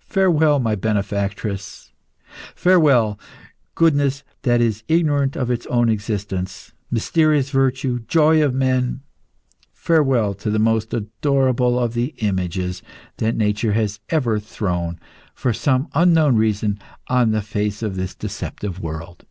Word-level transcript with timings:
Farewell, 0.00 0.58
my 0.58 0.74
benefactress! 0.74 1.92
Farewell, 2.56 3.20
goodness 3.76 4.24
that 4.42 4.60
is 4.60 4.82
ignorant 4.88 5.36
of 5.36 5.48
its 5.48 5.64
own 5.66 5.88
existence, 5.88 6.72
mysterious 6.90 7.50
virtue, 7.50 8.00
joy 8.08 8.42
of 8.42 8.52
men! 8.52 9.02
Farewell 9.72 10.34
to 10.34 10.50
the 10.50 10.58
most 10.58 10.92
adorable 10.92 11.78
of 11.78 11.94
the 11.94 12.14
images 12.18 12.82
that 13.18 13.36
nature 13.36 13.74
has 13.74 14.00
ever 14.08 14.40
thrown 14.40 14.98
for 15.36 15.52
some 15.52 15.86
unknown 15.94 16.34
reasons 16.34 16.78
on 17.06 17.30
the 17.30 17.40
face 17.40 17.80
of 17.80 17.94
this 17.94 18.16
deceptive 18.16 18.80
world!" 18.80 19.24